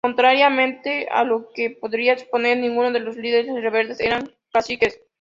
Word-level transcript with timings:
Contrariamente 0.03 1.07
a 1.11 1.23
lo 1.23 1.51
que 1.51 1.69
se 1.69 1.75
podría 1.75 2.17
suponer, 2.17 2.57
ninguno 2.57 2.91
de 2.91 3.01
los 3.01 3.15
líderes 3.17 3.53
rebeldes 3.61 3.99
eran 3.99 4.31
caciques. 4.51 4.99